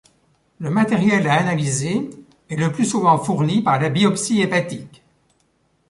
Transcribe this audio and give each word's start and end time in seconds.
Le 0.57 0.71
matériel 0.71 1.27
à 1.27 1.33
analyser 1.35 2.09
est 2.49 2.55
le 2.55 2.71
plus 2.71 2.85
souvent 2.85 3.19
fourni 3.19 3.61
par 3.61 3.79
la 3.79 3.89
biopsie 3.89 4.41
hépatique. 4.41 5.03